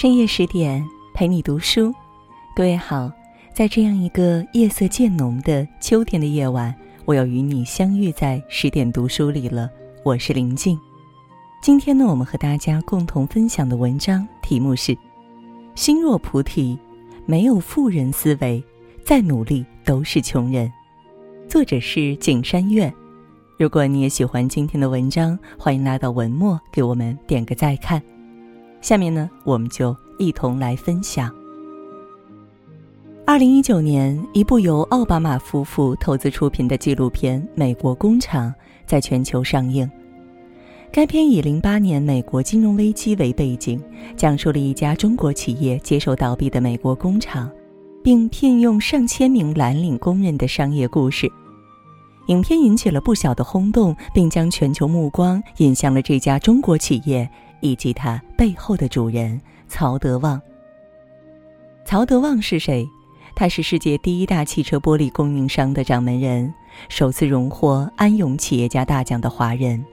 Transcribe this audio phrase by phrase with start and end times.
[0.00, 1.92] 深夜十点陪你读书，
[2.54, 3.10] 各位好，
[3.52, 6.72] 在这样一个夜色渐浓的秋天的夜晚，
[7.04, 9.68] 我要与你相遇在十点读书里了。
[10.04, 10.78] 我是林静，
[11.60, 14.92] 今天呢，我们和大家共同分享的文章题目是
[15.74, 16.78] 《心若菩提，
[17.26, 18.62] 没有富人思维，
[19.04, 20.72] 再努力都是穷人》，
[21.50, 22.94] 作者是景山月。
[23.58, 28.00] 如果你也喜欢今天的文章，欢迎来到文末给我们点个再看。
[28.80, 31.32] 下面呢，我们就一同来分享。
[33.26, 38.48] 二零一九年，一部由奥巴马夫妇投资出品的纪录片《美国工厂》
[38.86, 39.88] 在全球上映。
[40.90, 43.78] 该片以零八年美国金融危机为背景，
[44.16, 47.50] 讲述了一家中国企业接手倒闭的美国工厂，
[48.02, 51.30] 并聘用上千名蓝领工人的商业故事。
[52.28, 57.28] 影片引起了不小的轰动，并将全球目光引向了这家中国企业。
[57.60, 60.40] 以及他背后的主人曹德旺。
[61.84, 62.86] 曹德旺是谁？
[63.34, 66.52] 他是世界第一大汽车玻璃供应商的掌门人，
[66.88, 69.84] 首次荣获安永企业家大奖的华人。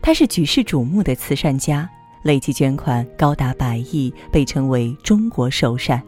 [0.00, 1.90] 他是举世瞩目的慈善家，
[2.22, 6.00] 累计捐款高达百亿，被称为“中国首善”。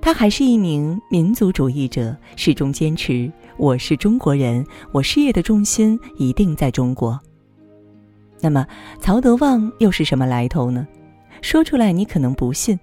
[0.00, 7.18] 他还是一名民族主义者，始终坚持“我是中国人，我事业的重心一定在中国”。
[8.44, 8.66] 那么，
[9.00, 10.86] 曹德旺又是什么来头呢？
[11.40, 12.78] 说出来你可能不信。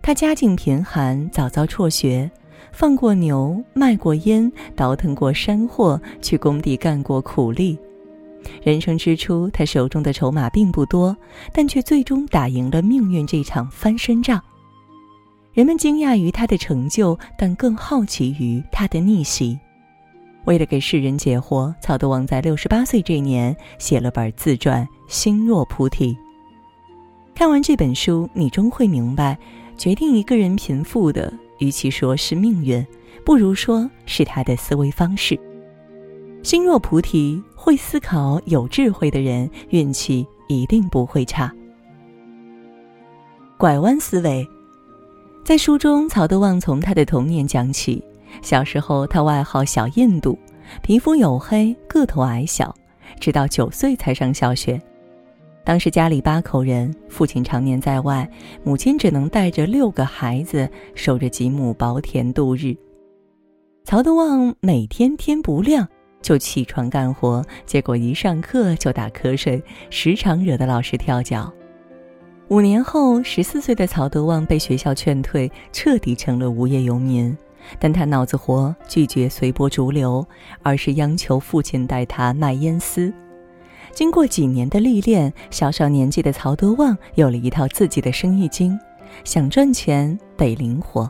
[0.00, 2.30] 他家境贫寒，早早辍学，
[2.72, 7.78] 放过牛，卖过烟，倒腾过山货，去工地干过苦力。
[8.62, 11.14] 人生之初，他手中的筹码并不多，
[11.52, 14.42] 但却最终打赢了命运这场翻身仗。
[15.52, 19.58] 人们惊讶于他的成就，但更好奇于他的逆袭。
[20.44, 26.12] 为了给世人解惑，曹德旺在六十八岁这年写了本自传《心若菩提》。
[27.34, 29.38] 看完这本书，你终会明白，
[29.76, 32.86] 决定一个人贫富的，与其说是命运，
[33.24, 35.38] 不如说是他的思维方式。
[36.42, 41.50] 心若菩提，会思考、有智慧的人，运气一定不会差。
[43.56, 44.46] 拐弯思维，
[45.42, 48.04] 在书中，曹德旺从他的童年讲起。
[48.42, 50.38] 小时候，他外号小印度，
[50.82, 52.74] 皮肤黝黑，个头矮小，
[53.18, 54.80] 直到九岁才上小学。
[55.64, 58.28] 当时家里八口人，父亲常年在外，
[58.62, 62.76] 母亲只能带着六个孩子，守着几亩薄田度日。
[63.84, 65.88] 曹德旺每天天不亮
[66.20, 71.50] 就起床干活，结果一上课就打瞌睡，时常惹得老师跳脚。
[72.48, 77.34] 五年后，十四岁的曹德旺被学校劝退，彻底成了无业游民。
[77.78, 80.26] 但他脑子活，拒绝随波逐流，
[80.62, 83.12] 而是央求父亲带他卖烟丝。
[83.92, 88.78] 经过几年的历练，小小年纪的曹德旺有了一套自己的生意经。
[89.22, 91.08] 想赚钱得灵活。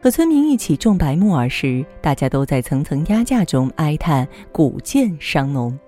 [0.00, 5.78] 和村民一起种白木耳时，大家都在层层压价中哀叹谷贱伤农，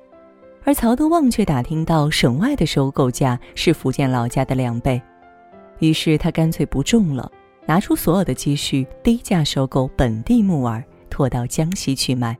[0.63, 5.03] 而曹德旺却打听到省外的收购价是福建老家的两倍，
[5.81, 7.29] 于是他干脆不种了。
[7.67, 12.37] 拿出所有的积蓄，低价收购本地木耳，拖到江西去卖。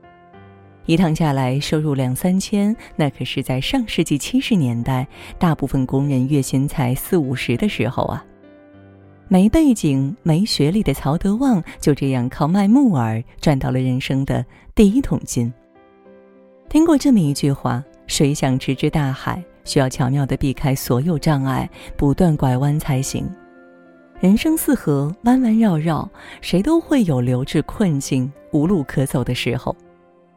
[0.85, 5.05] 一趟下来，收入两三千，那可是在上世纪七十年代，
[5.37, 8.25] 大部分工人月薪才四五十的时候啊。
[9.27, 15.53] 没背景、没学历的曹德旺，就这样靠卖木耳赚到了人生的第一桶金。
[16.69, 23.29] 听过这么一句话：“水想直至大海，需要巧妙地避开所有障碍，不断拐弯才行。”
[24.19, 26.09] 人生似河，弯弯绕绕，
[26.41, 29.75] 谁都会有流至困境、无路可走的时候，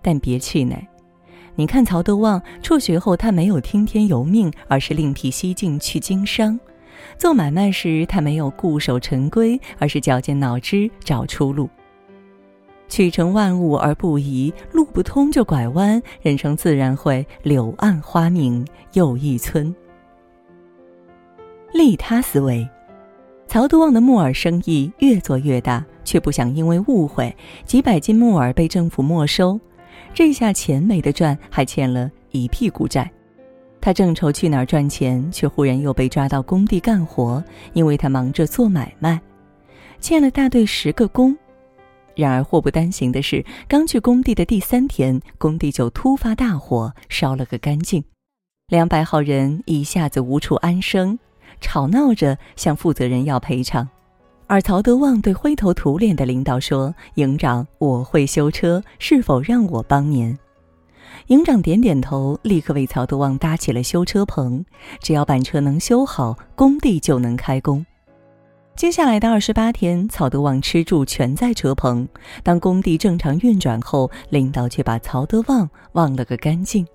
[0.02, 0.86] 但别气馁。
[1.54, 6.58] 你看曹德旺辍学后，他没有听天由命，而是另辟蹊径去经商；
[7.16, 11.66] 做买卖时，他没有固守陈规，而是绞尽脑汁找出路。
[12.86, 19.74] 取成万物而不移，路不通就拐弯，人生自然会柳暗花明又一村。
[21.72, 22.68] 利他思维。
[23.50, 27.36] 曹德旺的木耳生意越做越大，却不想因为误会，
[27.66, 29.58] 几百斤木耳被政府没收。
[30.14, 33.10] 这下钱没得赚，还欠了一屁股债。
[33.80, 37.42] 他正愁去哪儿赚钱，却忽然又被抓到工地干活，
[37.72, 39.20] 因为他忙着做买卖，
[39.98, 41.36] 欠了大队十个工。
[42.14, 48.04] 然而祸不单行的是，刚去工地的第三天，工地就突发大火，烧了个干净，
[48.68, 51.18] 两百号人一下子无处安生。
[51.60, 53.88] 吵闹着向负责人要赔偿，
[54.46, 60.36] 而曹德旺对灰头土脸的领导说：“营长，我会修车，是否让我帮您？”
[61.26, 64.64] 营长点点头，立刻为曹德旺搭起了修车棚。
[65.00, 67.84] 只要板车能修好，工地就能开工。
[68.76, 72.08] 接下来的二十八天，曹德旺吃住全在车棚。
[72.42, 76.86] 当工地正常运转后，领导却把曹德旺忘了个干净。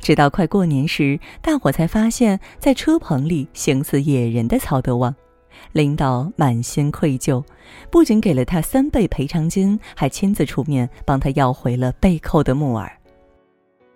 [0.00, 5.14] 直到快过年时，大伙才发现，在车棚里形似野人的曹德旺。
[5.72, 7.44] 领导满心愧疚，
[7.90, 12.90] 不仅给了他三倍赔偿金，还亲自出面帮他要回了被扣的木耳。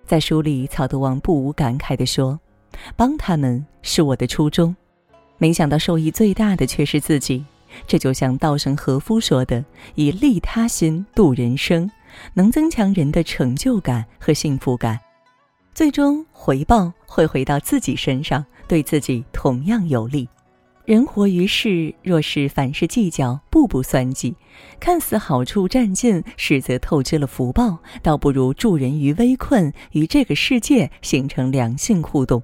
[0.05, 2.39] 在书里，曹德旺不无感慨地说
[2.97, 4.75] ：“帮他们是我的初衷。”
[5.39, 7.45] 没想到受益最大的却是自己，
[7.87, 9.65] 这就像稻盛和夫说的
[9.95, 11.91] ：“以利他心度人生，
[12.35, 14.99] 能增强人的成就感和幸福感，
[15.75, 20.29] 最终回报会回到自己身上，对自己同样有利。
[20.85, 24.35] 人活于世，若是凡事计较，步步算计，
[24.79, 32.43] 看似好处占尽，实则透支了福报，倒不如助人于危困，与这个世界形成良性互动。”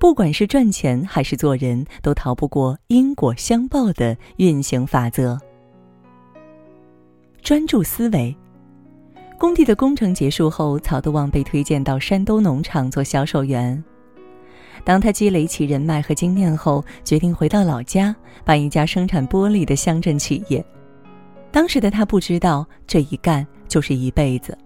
[0.00, 5.38] 不管是赚钱还是做人，都逃不过因果相报的运行法则。
[7.42, 8.34] 专注思维。
[9.38, 13.82] 工地的工程结束后，曹德旺被推荐到山东农场做销售员。
[14.84, 18.14] 当他积累起人脉和经验后，决定回到老家，
[18.44, 20.64] 办一家生产玻璃的乡镇企业。
[21.52, 24.58] 当时的他不知道，这一干就是一辈子。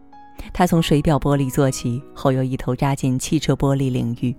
[0.55, 4.35] 他从水表玻璃做起，后又一头扎进汽车玻璃领域。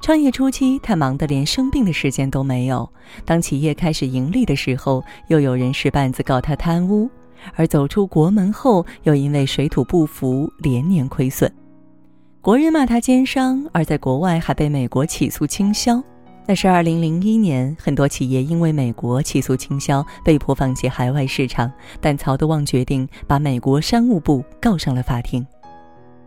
[0.00, 2.88] 创业初期，他忙得连生病的时间都没有。
[3.24, 7.08] 当企业开始盈利的时候，又有人使绊子告他贪污；
[7.54, 11.52] 而走出国门后，又因为水土不服，连年亏损。
[12.40, 16.02] 国人骂他奸商，而在国外还被美国起诉倾销。
[16.46, 21.70] 那是二零零一年，很多企业因为美国起诉倾销，被迫放弃海外市场。
[22.00, 25.46] 但曹德旺决定把美国商务部告上了法庭。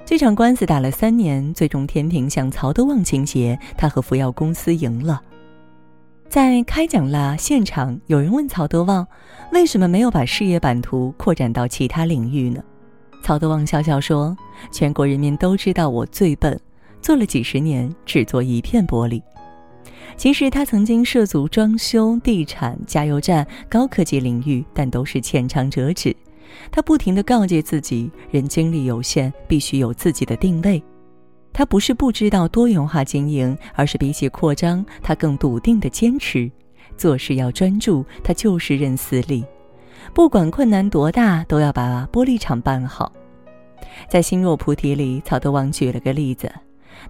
[0.06, 5.20] 这场官司打了三年，最终天平向曹德旺倾斜，他和福耀公司赢了。
[6.32, 9.06] 在开讲啦现场，有人问曹德旺，
[9.52, 12.64] 为什么没有把事业版图扩展到其他领域呢？
[13.22, 14.34] 曹德旺笑笑说
[14.72, 16.58] ：“全国人民都知道我最笨，
[17.02, 19.22] 做了几十年只做一片玻璃。
[20.16, 26.16] 其实他曾经涉足装修、地产、加油站、高科技领域，但都是浅尝辄止。”
[26.72, 30.82] 他不停地告诫自己，人精力有限，必须有自己的定位。
[31.54, 36.50] 他不是不知道多元化经营，而是比起扩张，他更笃定的坚持
[36.98, 38.06] 做事要专注。
[38.24, 39.46] 他就是认死理，
[40.14, 43.12] 不管困难多大，都要把玻璃厂办好。
[44.10, 46.52] 在《心若菩提》里，曹德旺举了个例子，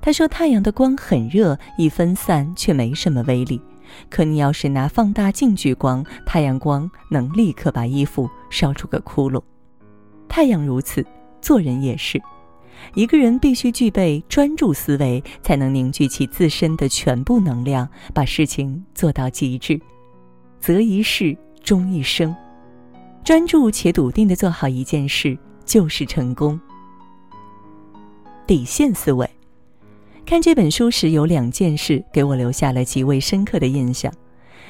[0.02, 3.62] 他说：“太阳的光很热，一分散却没什么威力。”
[4.10, 9.42] 可你要是拿放大镜聚光，太阳光能立刻把衣服烧出个窟窿。
[10.30, 11.06] 太阳如此，
[11.42, 12.22] 做人也是。
[12.94, 19.80] 一个人必须具备专注思维，才能凝聚起自身的全部能量，把事情做到极致。
[20.60, 22.36] 择一事终一生，
[23.24, 26.60] 专注且笃定的做好一件事，就是成功。
[28.46, 29.30] 底线思维。
[30.24, 34.14] 看这本书时，有两件事给我留下了极为深刻的印象。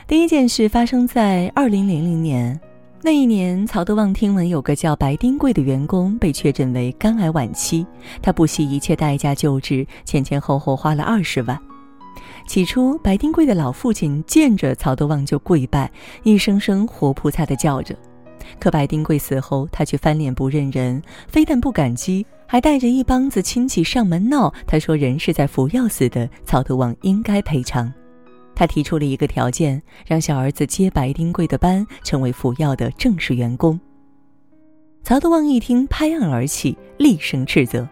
[0.07, 2.59] 第一件事发生在二零零零年，
[3.03, 7.83] 那一年，曹德旺听闻有个叫白丁贵的员工被确诊为肝癌晚期，
[8.21, 11.59] 他不惜一切代价救治，前前后后花了二十万。
[12.47, 15.91] 起初，白丁贵的老父亲见着曹德旺就跪拜，
[16.21, 17.95] 一声声活菩萨的叫着。
[18.59, 22.23] 可白丁贵死后，他却翻脸不认人，非但不感激。
[22.45, 24.53] 还带着一帮子亲戚上门闹。
[24.67, 27.91] 他说：“人是在服药死的，曹德旺应该赔偿。”
[28.61, 33.79] 他提出了一个条件，让小儿子接白丁贵的班，成为服药的正式员工。
[35.01, 37.89] 曹德旺一听，拍案而起，厉声斥责。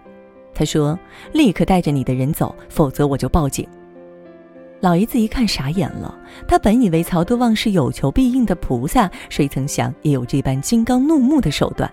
[0.53, 0.99] 他说
[1.33, 3.67] ：“立刻带着你的人走，否则我就报警。”
[4.79, 6.15] 老爷子一看傻眼了。
[6.47, 11.91] 他本以为曹德旺是有求必应的菩萨，谁曾想也有这般金刚怒目的手段。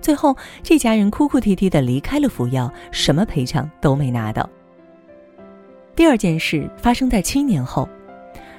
[0.00, 4.50] 最后，这家人哭哭啼啼的离开了福耀，什么赔偿都没拿到。
[5.94, 7.88] 第二件事发生在七年后，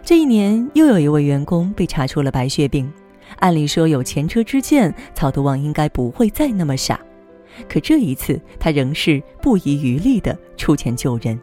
[0.03, 2.91] 这一年又有一位员工被查出了白血病。
[3.39, 6.99] 按理说有前车之鉴，曹德旺应该不会再那么傻，
[7.67, 11.39] 可这一次他仍是不遗余力的出钱救人。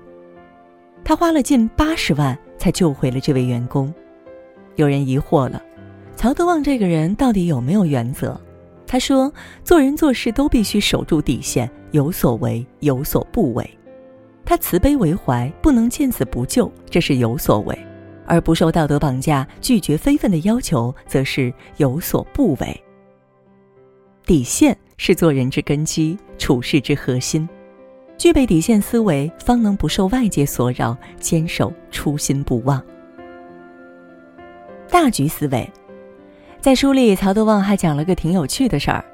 [1.03, 3.93] 他花了近八十万才救回了这位员工。
[4.77, 5.61] 有人疑惑了，
[6.15, 8.41] 曹德旺这个人到底有没有原则？
[8.87, 9.33] 他说
[9.65, 13.69] ：“做人做事都必须守住底线，有所为，有所不为。
[14.51, 17.73] 他慈悲为怀，不能见死不救，这是有所为；
[18.27, 22.85] 而不受道德绑架，拒绝非分的要求，则是有所不为。
[24.27, 27.49] 底线是做人之根基，处事之核心。
[28.19, 32.83] 具备底线思维，方能不受外界所扰，坚守初心不忘。”
[34.91, 35.71] 大局思维。
[36.61, 39.05] 在书里，曹德旺还讲了个挺有趣的事儿。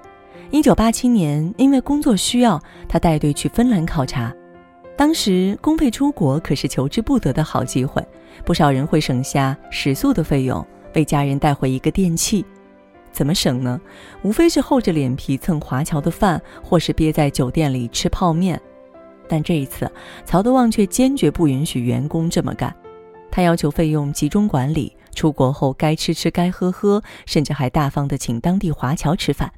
[0.50, 4.34] 一九八七年，因为工作需要，他带队去芬兰考察。
[4.96, 8.02] 当时公费出国可是求之不得的好机会，
[8.44, 12.44] 不少人会省下食宿的费用，为家人带回一个电器。
[13.12, 13.80] 怎么省呢？
[14.22, 18.60] 无非是厚着脸皮蹭华侨的饭，或是憋在酒店里吃泡面。
[19.28, 19.90] 但这一次，
[20.24, 22.74] 曹德旺却坚决不允许员工这么干。
[23.30, 24.96] 他要求费用集中管理。
[25.14, 29.50] 出国后该吃吃该喝喝，甚至还大方的请当地华侨吃饭。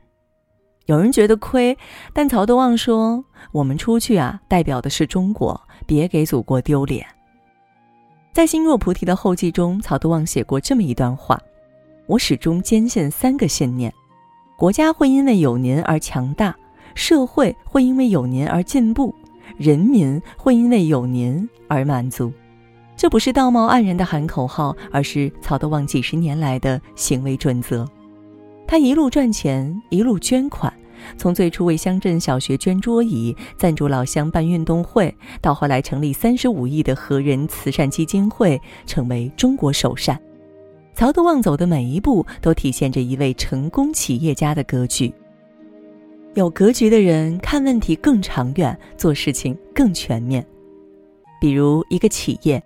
[0.89, 1.77] 有人觉得亏，
[2.15, 7.07] 但曹德旺说：“我们出去啊，代表的是中国，别给祖国丢脸。”
[8.33, 11.39] 在《心若菩提》的后记中，曹德旺写过这么一段话
[12.09, 13.93] ：“我始终坚信三个信念：
[14.57, 16.57] 国家会因为有您而强大，
[16.95, 19.15] 社会会因为有您而进步，
[19.59, 22.33] 人民会因为有您而满足。”
[22.97, 27.87] 这不是道貌岸然的喊口号，而是曹德旺几十年来的行为准则。
[28.69, 30.71] 他一路赚钱，一路捐款，
[31.17, 40.21] 从最初为乡镇小学捐桌椅、赞助老乡办运动会，到后来成立三十五亿的和人慈善基金会，成为中国首善。
[40.93, 45.11] 曹德旺走的每一步，都体现着一位成功企业家的格局。
[46.35, 50.47] 有格局的人看问题更长远，做事情更全面。
[51.41, 52.63] 比如一个企业。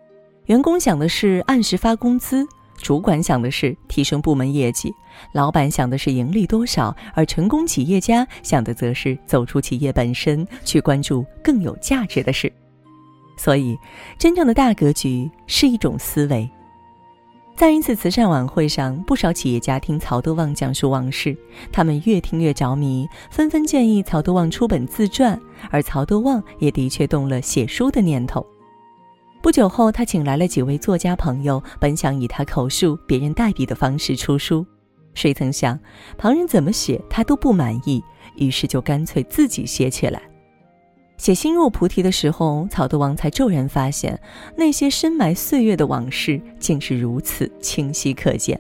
[0.47, 2.45] 员工想的是按时发工资，
[2.83, 4.93] 主管想的是提升部门业绩，
[5.33, 12.53] 老板想的是盈利多少，而成功企业家想的则是走出企业本身，去关注更有价值的事。
[13.39, 13.79] 所以，
[14.19, 16.49] 真正的大格局是一种思维。
[17.55, 21.37] 在一次慈善晚会上，不少企业家听曹德旺讲述往事，
[21.71, 25.39] 他们越听越着迷，纷纷建议曹德旺出本自传，
[25.71, 28.45] 而曹德旺也的确动了写书的念头。
[29.43, 34.65] 不久后，他请来了几位作家朋友，本想以他口述、别人代笔的方式出书，
[35.15, 35.77] 谁曾想
[36.17, 38.01] 旁人怎么写他都不满意，
[38.37, 40.23] 于是就干脆自己写起来。
[41.17, 44.17] 写《心若菩提》的时候，草头王才骤然发现，
[44.57, 48.59] 那些深埋岁月的往事竟是如此清晰可见。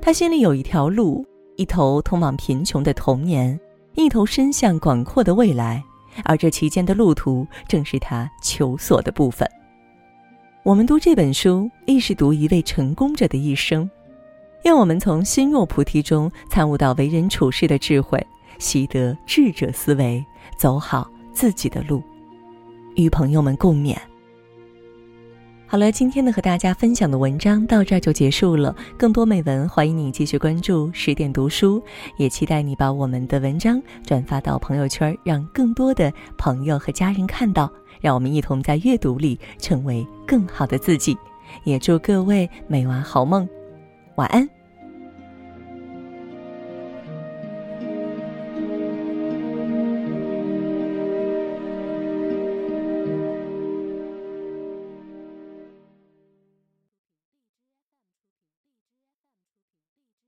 [0.00, 1.22] 他心里有一条路，
[1.56, 3.60] 一头通往贫穷的童年，
[3.94, 5.84] 一头伸向广阔的未来，
[6.24, 9.46] 而这其间的路途，正是他求索的部分。
[10.64, 13.90] 我们读这本书，亦是读一位成功者的一生。
[14.62, 18.24] 愿我们从心若菩提中参悟到为人处事的智慧，
[18.60, 20.24] 习得智者思维，
[20.56, 22.00] 走好自己的路，
[22.94, 23.96] 与朋友们共勉。
[25.72, 28.76] 好了，今天的和大家分享的文章到这儿就结束了。
[28.98, 31.82] 更多美文，欢迎你继续关注十点读书，
[32.18, 37.72] 也期待你把我们的文章转发到朋友圈，让更多的朋友和家人看到。
[38.02, 41.16] 让我们一同在阅读里成为更好的自己，
[41.64, 43.48] 也祝各位美完好梦，
[44.16, 44.46] 晚安。